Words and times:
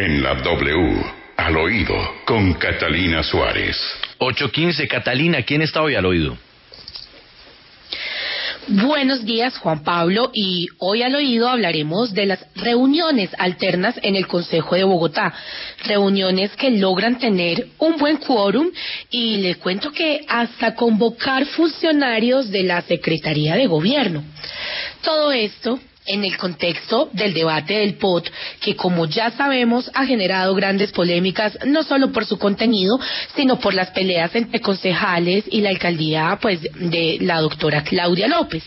En 0.00 0.22
la 0.22 0.36
W, 0.36 1.02
al 1.38 1.56
oído, 1.56 1.96
con 2.24 2.54
Catalina 2.54 3.20
Suárez. 3.24 3.76
8.15, 4.20 4.86
Catalina, 4.86 5.42
¿quién 5.42 5.60
está 5.60 5.82
hoy 5.82 5.96
al 5.96 6.06
oído? 6.06 6.38
Buenos 8.68 9.24
días, 9.24 9.58
Juan 9.58 9.82
Pablo, 9.82 10.30
y 10.32 10.68
hoy 10.78 11.02
al 11.02 11.16
oído 11.16 11.48
hablaremos 11.48 12.14
de 12.14 12.26
las 12.26 12.46
reuniones 12.54 13.30
alternas 13.38 13.98
en 14.00 14.14
el 14.14 14.28
Consejo 14.28 14.76
de 14.76 14.84
Bogotá, 14.84 15.34
reuniones 15.84 16.54
que 16.54 16.70
logran 16.70 17.18
tener 17.18 17.66
un 17.78 17.96
buen 17.96 18.18
quórum 18.18 18.70
y 19.10 19.38
le 19.38 19.56
cuento 19.56 19.90
que 19.90 20.20
hasta 20.28 20.76
convocar 20.76 21.44
funcionarios 21.46 22.50
de 22.50 22.62
la 22.62 22.82
Secretaría 22.82 23.56
de 23.56 23.66
Gobierno. 23.66 24.22
Todo 25.02 25.32
esto 25.32 25.80
en 26.08 26.24
el 26.24 26.36
contexto 26.36 27.10
del 27.12 27.34
debate 27.34 27.78
del 27.78 27.94
POT, 27.94 28.30
que 28.60 28.74
como 28.74 29.06
ya 29.06 29.30
sabemos 29.30 29.90
ha 29.94 30.06
generado 30.06 30.54
grandes 30.54 30.90
polémicas, 30.92 31.56
no 31.66 31.82
solo 31.82 32.10
por 32.12 32.24
su 32.24 32.38
contenido, 32.38 32.98
sino 33.36 33.60
por 33.60 33.74
las 33.74 33.90
peleas 33.90 34.34
entre 34.34 34.60
concejales 34.60 35.44
y 35.50 35.60
la 35.60 35.70
alcaldía 35.70 36.38
pues 36.40 36.60
de 36.62 37.18
la 37.20 37.40
doctora 37.40 37.82
Claudia 37.84 38.26
López. 38.26 38.64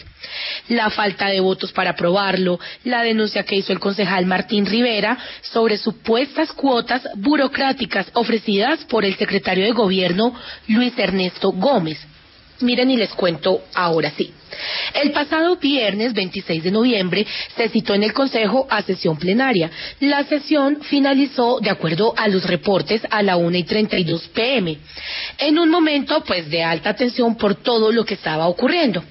La 0.70 0.90
falta 0.90 1.28
de 1.28 1.40
votos 1.40 1.72
para 1.72 1.92
aprobarlo, 1.92 2.60
la 2.84 3.02
denuncia 3.04 3.44
que 3.44 3.56
hizo 3.56 3.74
el 3.74 3.80
concejal 3.80 4.26
Martín 4.26 4.66
Rivera 4.66 5.18
sobre 5.42 5.78
supuestas 5.78 6.54
cuotas 6.54 7.02
burocráticas 7.16 8.08
ofrecidas 8.14 8.86
por 8.86 9.04
el 9.04 9.16
secretario 9.16 9.66
de 9.66 9.72
gobierno 9.72 10.34
Luis 10.68 10.94
Ernesto 10.98 11.52
Gómez. 11.52 12.11
Miren 12.62 12.92
y 12.92 12.98
les 12.98 13.14
cuento 13.14 13.64
ahora 13.74 14.12
sí. 14.18 14.34
El 14.94 15.12
pasado 15.12 15.56
viernes 15.56 16.14
26 16.14 16.64
de 16.64 16.72
noviembre 16.72 17.26
se 17.56 17.70
citó 17.70 17.94
en 17.94 18.04
el 18.04 18.14
Consejo 18.14 18.68
a 18.70 18.82
sesión 18.82 19.18
plenaria. 19.18 19.72
La 20.00 20.24
sesión 20.26 20.80
finalizó, 20.82 21.60
de 21.60 21.70
acuerdo 21.70 22.14
a 22.18 22.28
los 22.28 22.44
reportes, 22.46 23.02
a 23.10 23.24
la 23.24 23.38
1 23.38 23.58
y 23.58 23.64
32 23.64 24.28
pm, 24.30 24.78
en 25.38 25.60
un 25.60 25.70
momento 25.70 26.24
pues 26.26 26.50
de 26.50 26.64
alta 26.64 26.94
tensión 26.96 27.36
por 27.36 27.56
todo 27.56 27.92
lo 27.92 28.04
que 28.04 28.16
estaba 28.16 28.48
ocurriendo. 28.48 29.04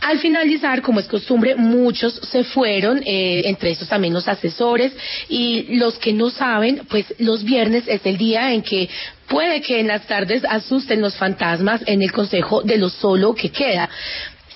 Al 0.00 0.18
finalizar, 0.20 0.80
como 0.82 1.00
es 1.00 1.06
costumbre, 1.06 1.56
muchos 1.56 2.14
se 2.30 2.44
fueron, 2.44 3.02
eh, 3.04 3.42
entre 3.46 3.70
esos 3.70 3.88
también 3.88 4.14
los 4.14 4.28
asesores 4.28 4.92
y 5.28 5.76
los 5.76 5.98
que 5.98 6.12
no 6.12 6.30
saben, 6.30 6.82
pues 6.88 7.06
los 7.18 7.44
viernes 7.44 7.84
es 7.86 8.00
el 8.04 8.16
día 8.16 8.52
en 8.52 8.62
que 8.62 8.88
puede 9.26 9.60
que 9.60 9.80
en 9.80 9.88
las 9.88 10.06
tardes 10.06 10.42
asusten 10.48 11.00
los 11.00 11.16
fantasmas 11.16 11.82
en 11.86 12.02
el 12.02 12.12
consejo 12.12 12.62
de 12.62 12.78
lo 12.78 12.88
solo 12.88 13.34
que 13.34 13.50
queda. 13.50 13.88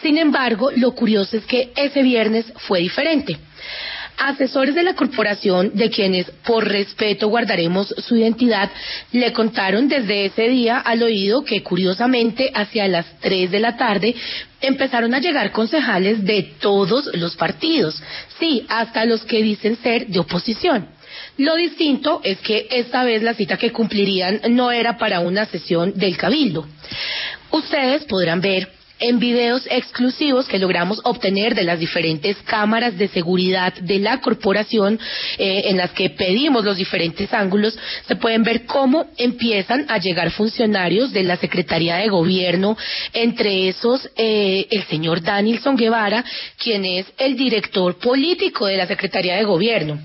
Sin 0.00 0.18
embargo, 0.18 0.70
lo 0.76 0.92
curioso 0.92 1.36
es 1.36 1.44
que 1.44 1.72
ese 1.76 2.02
viernes 2.02 2.46
fue 2.56 2.80
diferente. 2.80 3.36
Asesores 4.24 4.76
de 4.76 4.84
la 4.84 4.94
corporación, 4.94 5.72
de 5.74 5.90
quienes 5.90 6.30
por 6.46 6.64
respeto 6.68 7.26
guardaremos 7.26 7.88
su 7.98 8.14
identidad, 8.14 8.70
le 9.10 9.32
contaron 9.32 9.88
desde 9.88 10.26
ese 10.26 10.48
día 10.48 10.78
al 10.78 11.02
oído 11.02 11.42
que 11.42 11.64
curiosamente 11.64 12.48
hacia 12.54 12.86
las 12.86 13.04
3 13.18 13.50
de 13.50 13.58
la 13.58 13.76
tarde 13.76 14.14
empezaron 14.60 15.12
a 15.12 15.18
llegar 15.18 15.50
concejales 15.50 16.24
de 16.24 16.54
todos 16.60 17.10
los 17.14 17.34
partidos, 17.34 18.00
sí, 18.38 18.64
hasta 18.68 19.06
los 19.06 19.24
que 19.24 19.42
dicen 19.42 19.76
ser 19.82 20.06
de 20.06 20.20
oposición. 20.20 20.86
Lo 21.38 21.56
distinto 21.56 22.20
es 22.22 22.38
que 22.38 22.68
esta 22.70 23.02
vez 23.02 23.24
la 23.24 23.34
cita 23.34 23.56
que 23.56 23.72
cumplirían 23.72 24.40
no 24.50 24.70
era 24.70 24.98
para 24.98 25.18
una 25.18 25.46
sesión 25.46 25.94
del 25.96 26.16
cabildo. 26.16 26.64
Ustedes 27.50 28.04
podrán 28.04 28.40
ver 28.40 28.68
en 29.02 29.18
videos 29.18 29.66
exclusivos 29.68 30.46
que 30.46 30.58
logramos 30.58 31.00
obtener 31.04 31.54
de 31.54 31.64
las 31.64 31.78
diferentes 31.78 32.36
cámaras 32.44 32.96
de 32.96 33.08
seguridad 33.08 33.74
de 33.74 33.98
la 33.98 34.20
corporación 34.20 34.98
eh, 35.38 35.62
en 35.66 35.76
las 35.76 35.90
que 35.90 36.10
pedimos 36.10 36.64
los 36.64 36.76
diferentes 36.76 37.34
ángulos, 37.34 37.76
se 38.06 38.16
pueden 38.16 38.44
ver 38.44 38.64
cómo 38.64 39.06
empiezan 39.16 39.86
a 39.88 39.98
llegar 39.98 40.30
funcionarios 40.30 41.12
de 41.12 41.24
la 41.24 41.36
Secretaría 41.36 41.96
de 41.96 42.08
Gobierno, 42.08 42.76
entre 43.12 43.68
esos 43.68 44.08
eh, 44.16 44.66
el 44.70 44.84
señor 44.84 45.20
Danielson 45.20 45.76
Guevara, 45.76 46.24
quien 46.56 46.84
es 46.84 47.06
el 47.18 47.36
director 47.36 47.98
político 47.98 48.66
de 48.66 48.76
la 48.76 48.86
Secretaría 48.86 49.36
de 49.36 49.44
Gobierno. 49.44 49.98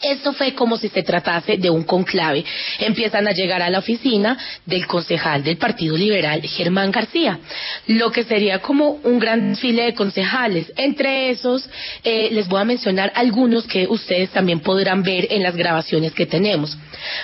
Esto 0.00 0.32
fue 0.32 0.54
como 0.54 0.76
si 0.76 0.88
se 0.88 1.02
tratase 1.02 1.56
de 1.56 1.70
un 1.70 1.82
conclave. 1.82 2.44
Empiezan 2.78 3.26
a 3.26 3.32
llegar 3.32 3.62
a 3.62 3.70
la 3.70 3.80
oficina 3.80 4.38
del 4.64 4.86
concejal 4.86 5.42
del 5.42 5.56
Partido 5.56 5.96
Liberal, 5.96 6.40
Germán 6.42 6.92
García, 6.92 7.40
lo 7.88 8.12
que 8.12 8.22
sería 8.22 8.60
como 8.60 9.00
un 9.02 9.18
gran 9.18 9.50
desfile 9.50 9.86
de 9.86 9.94
concejales. 9.94 10.72
Entre 10.76 11.30
esos, 11.30 11.68
eh, 12.04 12.28
les 12.30 12.46
voy 12.46 12.60
a 12.60 12.64
mencionar 12.64 13.12
algunos 13.16 13.66
que 13.66 13.88
ustedes 13.88 14.30
también 14.30 14.60
podrán 14.60 15.02
ver 15.02 15.26
en 15.30 15.42
las 15.42 15.56
grabaciones 15.56 16.12
que 16.12 16.26
tenemos. 16.26 16.78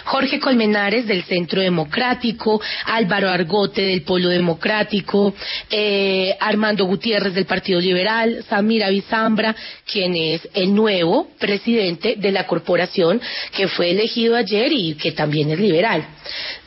Jorge 0.05 0.41
Colmenares 0.41 1.07
del 1.07 1.23
Centro 1.25 1.61
Democrático, 1.61 2.61
Álvaro 2.87 3.31
Argote 3.31 3.83
del 3.83 4.03
Polo 4.03 4.29
Democrático, 4.31 5.33
eh, 5.71 6.37
Armando 6.41 6.87
Gutiérrez 6.87 7.35
del 7.35 7.47
Partido 7.47 7.81
Liberal, 7.81 8.45
Samira 8.49 8.89
Bizambra, 8.91 9.55
quien 9.91 10.17
es 10.17 10.49
el 10.55 10.75
nuevo 10.75 11.29
presidente 11.39 12.17
de 12.17 12.33
la 12.33 12.47
Corporación 12.47 12.64
que 13.53 13.69
fue 13.69 13.91
elegido 13.91 14.37
ayer 14.37 14.73
y 14.73 14.95
que 14.95 15.13
también 15.13 15.51
es 15.51 15.61
liberal. 15.61 16.05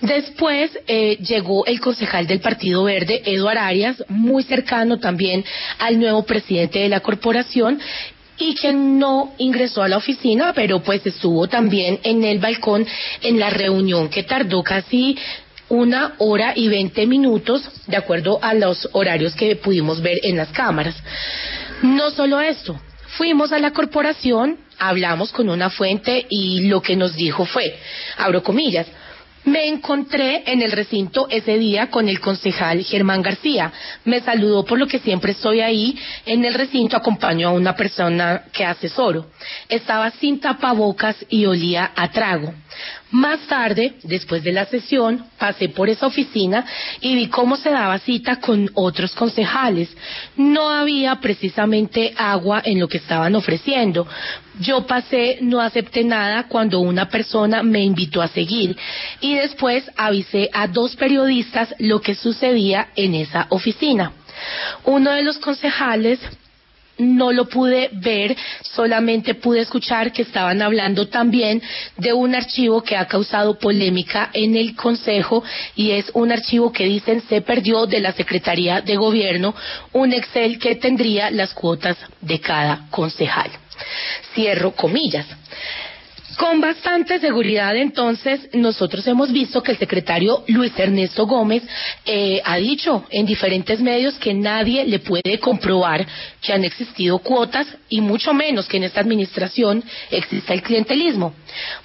Después 0.01 0.71
eh, 0.87 1.17
llegó 1.17 1.65
el 1.65 1.79
concejal 1.79 2.27
del 2.27 2.39
Partido 2.39 2.83
Verde, 2.83 3.21
Eduard 3.25 3.57
Arias, 3.57 4.03
muy 4.07 4.43
cercano 4.43 4.99
también 4.99 5.43
al 5.79 5.99
nuevo 5.99 6.23
presidente 6.23 6.79
de 6.79 6.89
la 6.89 7.01
corporación 7.01 7.79
y 8.39 8.53
que 8.55 8.71
no 8.71 9.33
ingresó 9.37 9.81
a 9.81 9.87
la 9.87 9.97
oficina, 9.97 10.53
pero 10.53 10.81
pues 10.81 11.05
estuvo 11.05 11.47
también 11.47 11.99
en 12.03 12.23
el 12.23 12.39
balcón 12.39 12.85
en 13.21 13.39
la 13.39 13.49
reunión 13.49 14.09
que 14.09 14.23
tardó 14.23 14.63
casi 14.63 15.17
una 15.69 16.13
hora 16.19 16.53
y 16.55 16.67
veinte 16.69 17.05
minutos, 17.05 17.69
de 17.87 17.97
acuerdo 17.97 18.39
a 18.41 18.53
los 18.53 18.87
horarios 18.93 19.35
que 19.35 19.55
pudimos 19.55 20.01
ver 20.01 20.19
en 20.23 20.37
las 20.37 20.49
cámaras. 20.49 20.95
No 21.81 22.09
solo 22.11 22.39
esto, 22.39 22.79
fuimos 23.17 23.51
a 23.51 23.59
la 23.59 23.71
corporación 23.71 24.57
hablamos 24.79 25.31
con 25.31 25.49
una 25.49 25.69
fuente 25.69 26.25
y 26.29 26.67
lo 26.67 26.81
que 26.81 26.95
nos 26.95 27.15
dijo 27.15 27.45
fue, 27.45 27.77
abro 28.17 28.43
comillas, 28.43 28.87
me 29.47 29.65
encontré 29.69 30.43
en 30.45 30.61
el 30.61 30.73
recinto 30.73 31.27
ese 31.29 31.57
día 31.57 31.89
con 31.89 32.09
el 32.09 32.19
concejal 32.19 32.83
Germán 32.83 33.21
García. 33.21 33.71
Me 34.03 34.19
saludó 34.19 34.65
por 34.65 34.77
lo 34.77 34.87
que 34.87 34.99
siempre 34.99 35.31
estoy 35.31 35.61
ahí. 35.61 35.97
En 36.25 36.43
el 36.43 36.53
recinto 36.53 36.97
acompaño 36.97 37.47
a 37.47 37.51
una 37.51 37.73
persona 37.73 38.43
que 38.51 38.65
asesoro. 38.65 39.27
Estaba 39.69 40.11
sin 40.11 40.41
tapabocas 40.41 41.15
y 41.29 41.45
olía 41.45 41.93
a 41.95 42.11
trago. 42.11 42.53
Más 43.11 43.39
tarde, 43.47 43.93
después 44.03 44.43
de 44.43 44.51
la 44.51 44.65
sesión, 44.65 45.25
pasé 45.37 45.69
por 45.69 45.89
esa 45.89 46.07
oficina 46.07 46.65
y 46.99 47.15
vi 47.15 47.27
cómo 47.27 47.55
se 47.55 47.69
daba 47.69 47.99
cita 47.99 48.41
con 48.41 48.69
otros 48.73 49.15
concejales. 49.15 49.89
No 50.35 50.69
había 50.69 51.15
precisamente 51.21 52.13
agua 52.17 52.61
en 52.65 52.81
lo 52.81 52.89
que 52.89 52.97
estaban 52.97 53.33
ofreciendo. 53.35 54.05
Yo 54.59 54.85
pasé, 54.85 55.37
no 55.41 55.61
acepté 55.61 56.03
nada 56.03 56.47
cuando 56.49 56.81
una 56.81 57.07
persona 57.07 57.63
me 57.63 57.81
invitó 57.81 58.21
a 58.21 58.27
seguir 58.27 58.75
y 59.21 59.35
después 59.35 59.89
avisé 59.95 60.49
a 60.51 60.67
dos 60.67 60.97
periodistas 60.97 61.73
lo 61.79 62.01
que 62.01 62.13
sucedía 62.13 62.89
en 62.97 63.15
esa 63.15 63.47
oficina. 63.49 64.11
Uno 64.83 65.11
de 65.11 65.23
los 65.23 65.37
concejales 65.37 66.19
no 66.97 67.31
lo 67.31 67.45
pude 67.45 67.89
ver, 67.93 68.35
solamente 68.61 69.35
pude 69.35 69.61
escuchar 69.61 70.11
que 70.11 70.23
estaban 70.23 70.61
hablando 70.61 71.07
también 71.07 71.61
de 71.97 72.13
un 72.13 72.35
archivo 72.35 72.81
que 72.81 72.95
ha 72.95 73.07
causado 73.07 73.57
polémica 73.57 74.29
en 74.33 74.55
el 74.55 74.75
Consejo 74.75 75.43
y 75.75 75.91
es 75.91 76.09
un 76.13 76.31
archivo 76.31 76.71
que 76.71 76.85
dicen 76.85 77.23
se 77.27 77.41
perdió 77.41 77.85
de 77.85 77.99
la 77.99 78.13
Secretaría 78.13 78.81
de 78.81 78.95
Gobierno, 78.95 79.55
un 79.93 80.13
Excel 80.13 80.59
que 80.59 80.75
tendría 80.75 81.31
las 81.31 81.53
cuotas 81.53 81.97
de 82.21 82.39
cada 82.39 82.87
concejal. 82.89 83.51
Cierro 84.33 84.71
comillas. 84.71 85.25
Con 86.37 86.61
bastante 86.61 87.19
seguridad, 87.19 87.75
entonces, 87.75 88.49
nosotros 88.53 89.07
hemos 89.07 89.31
visto 89.31 89.63
que 89.63 89.71
el 89.71 89.79
secretario 89.79 90.43
Luis 90.47 90.71
Ernesto 90.77 91.25
Gómez 91.25 91.63
eh, 92.05 92.39
ha 92.45 92.57
dicho 92.57 93.05
en 93.09 93.25
diferentes 93.25 93.79
medios 93.79 94.13
que 94.19 94.35
nadie 94.35 94.85
le 94.85 94.99
puede 94.99 95.39
comprobar 95.39 96.05
que 96.39 96.53
han 96.53 96.63
existido 96.63 97.17
cuotas 97.17 97.65
y 97.89 98.01
mucho 98.01 98.35
menos 98.35 98.67
que 98.67 98.77
en 98.77 98.83
esta 98.83 99.01
administración 99.01 99.83
exista 100.11 100.53
el 100.53 100.61
clientelismo. 100.61 101.33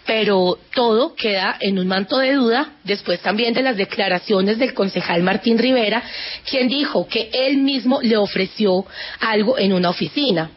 Pero 0.04 0.58
todo 0.74 1.14
queda 1.14 1.56
en 1.58 1.78
un 1.78 1.88
manto 1.88 2.18
de 2.18 2.34
duda 2.34 2.74
después 2.84 3.20
también 3.20 3.54
de 3.54 3.62
las 3.62 3.78
declaraciones 3.78 4.58
del 4.58 4.74
concejal 4.74 5.22
Martín 5.22 5.56
Rivera, 5.56 6.02
quien 6.48 6.68
dijo 6.68 7.08
que 7.08 7.30
él 7.32 7.56
mismo 7.56 8.02
le 8.02 8.18
ofreció 8.18 8.84
algo 9.18 9.58
en 9.58 9.72
una 9.72 9.88
oficina. 9.88 10.50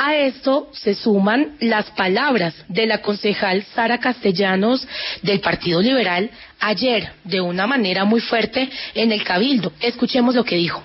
A 0.00 0.14
esto 0.14 0.70
se 0.72 0.94
suman 0.94 1.56
las 1.58 1.90
palabras 1.90 2.54
de 2.68 2.86
la 2.86 3.02
concejal 3.02 3.64
Sara 3.74 3.98
Castellanos 3.98 4.86
del 5.22 5.40
Partido 5.40 5.82
Liberal 5.82 6.30
ayer 6.60 7.10
de 7.24 7.40
una 7.40 7.66
manera 7.66 8.04
muy 8.04 8.20
fuerte 8.20 8.70
en 8.94 9.10
el 9.10 9.24
Cabildo. 9.24 9.72
Escuchemos 9.80 10.36
lo 10.36 10.44
que 10.44 10.54
dijo. 10.54 10.80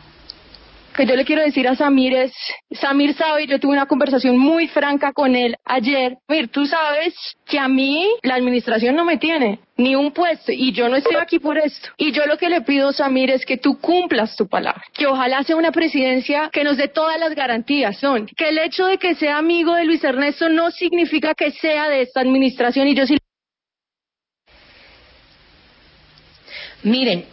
Que 0.93 1.05
yo 1.05 1.15
le 1.15 1.25
quiero 1.25 1.41
decir 1.41 1.67
a 1.67 1.75
Samir 1.75 2.13
es, 2.13 2.33
Samir 2.71 3.13
sabe, 3.15 3.47
yo 3.47 3.59
tuve 3.59 3.73
una 3.73 3.87
conversación 3.87 4.37
muy 4.37 4.67
franca 4.67 5.11
con 5.11 5.35
él 5.35 5.55
ayer. 5.65 6.17
Mir, 6.27 6.49
tú 6.49 6.65
sabes 6.65 7.13
que 7.45 7.59
a 7.59 7.67
mí 7.67 8.07
la 8.21 8.35
administración 8.35 8.95
no 8.95 9.03
me 9.03 9.17
tiene 9.17 9.59
ni 9.75 9.95
un 9.95 10.11
puesto 10.11 10.51
y 10.51 10.71
yo 10.71 10.87
no 10.87 10.95
estoy 10.95 11.15
aquí 11.15 11.39
por 11.39 11.57
esto. 11.57 11.89
Y 11.97 12.11
yo 12.11 12.25
lo 12.25 12.37
que 12.37 12.49
le 12.49 12.61
pido, 12.61 12.91
Samir, 12.91 13.31
es 13.31 13.45
que 13.45 13.57
tú 13.57 13.79
cumplas 13.79 14.35
tu 14.35 14.47
palabra, 14.47 14.83
que 14.93 15.07
ojalá 15.07 15.43
sea 15.43 15.55
una 15.55 15.71
presidencia 15.71 16.49
que 16.51 16.63
nos 16.63 16.77
dé 16.77 16.87
todas 16.87 17.19
las 17.19 17.33
garantías. 17.33 17.97
Son 17.97 18.27
que 18.27 18.49
el 18.49 18.57
hecho 18.59 18.85
de 18.85 18.97
que 18.97 19.15
sea 19.15 19.37
amigo 19.37 19.73
de 19.73 19.85
Luis 19.85 20.03
Ernesto 20.03 20.49
no 20.49 20.71
significa 20.71 21.33
que 21.33 21.51
sea 21.51 21.89
de 21.89 22.01
esta 22.01 22.21
administración 22.21 22.87
y 22.87 22.95
yo 22.95 23.05
sí. 23.05 23.17
Miren, 26.83 27.25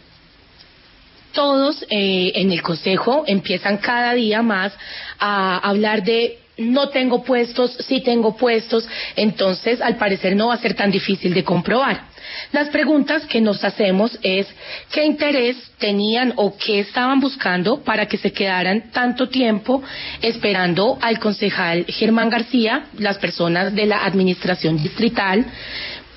todos 1.31 1.83
eh, 1.89 2.31
en 2.35 2.51
el 2.51 2.61
Consejo 2.61 3.23
empiezan 3.27 3.77
cada 3.77 4.13
día 4.13 4.41
más 4.41 4.73
a 5.19 5.57
hablar 5.57 6.03
de 6.03 6.37
no 6.57 6.89
tengo 6.89 7.23
puestos, 7.23 7.75
sí 7.87 8.01
tengo 8.01 8.35
puestos, 8.35 8.87
entonces 9.15 9.81
al 9.81 9.95
parecer 9.95 10.35
no 10.35 10.47
va 10.47 10.55
a 10.55 10.57
ser 10.57 10.73
tan 10.73 10.91
difícil 10.91 11.33
de 11.33 11.43
comprobar. 11.43 12.11
Las 12.51 12.69
preguntas 12.69 13.25
que 13.25 13.41
nos 13.41 13.63
hacemos 13.63 14.17
es 14.21 14.47
qué 14.91 15.05
interés 15.05 15.57
tenían 15.79 16.33
o 16.35 16.55
qué 16.57 16.79
estaban 16.79 17.19
buscando 17.19 17.81
para 17.83 18.05
que 18.07 18.17
se 18.17 18.31
quedaran 18.31 18.91
tanto 18.91 19.29
tiempo 19.29 19.81
esperando 20.21 20.97
al 21.01 21.19
concejal 21.19 21.85
Germán 21.87 22.29
García, 22.29 22.85
las 22.97 23.17
personas 23.17 23.73
de 23.73 23.85
la 23.85 24.05
administración 24.05 24.81
distrital, 24.81 25.45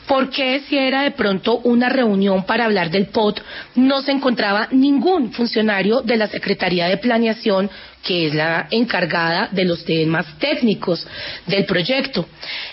¿Por 0.06 0.28
qué 0.30 0.60
si 0.68 0.76
era 0.76 1.02
de 1.02 1.12
pronto 1.12 1.58
una 1.64 1.88
reunión 1.88 2.44
para 2.44 2.66
hablar 2.66 2.90
del 2.90 3.06
POT 3.06 3.40
no 3.76 4.02
se 4.02 4.12
encontraba 4.12 4.68
ningún 4.70 5.32
funcionario 5.32 6.02
de 6.02 6.16
la 6.16 6.26
Secretaría 6.26 6.86
de 6.88 6.98
Planeación 6.98 7.70
que 8.02 8.26
es 8.26 8.34
la 8.34 8.68
encargada 8.70 9.48
de 9.50 9.64
los 9.64 9.82
temas 9.84 10.26
técnicos 10.38 11.06
del 11.46 11.64
proyecto. 11.64 12.26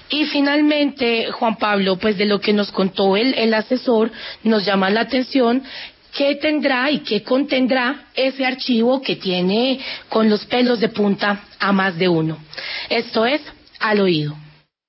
Y 0.10 0.26
finalmente, 0.26 1.32
Juan 1.32 1.56
Pablo, 1.56 1.96
pues 1.96 2.18
de 2.18 2.26
lo 2.26 2.42
que 2.42 2.52
nos 2.52 2.70
contó 2.72 3.16
el, 3.16 3.34
el 3.36 3.54
asesor, 3.54 4.12
nos 4.44 4.66
llama 4.66 4.90
la 4.90 5.02
atención 5.02 5.64
qué 6.16 6.36
tendrá 6.36 6.92
y 6.92 7.00
qué 7.00 7.24
contendrá 7.24 8.08
ese 8.14 8.46
archivo 8.46 9.02
que 9.02 9.16
tiene 9.16 9.80
con 10.10 10.30
los 10.30 10.46
pelos 10.46 10.82
de 10.82 10.90
punta 10.90 11.46
a 11.60 11.72
más 11.72 11.98
de 11.98 12.10
uno. 12.10 12.38
Esto 12.90 13.26
es 13.26 13.42
al 13.80 14.02
oído. 14.02 14.36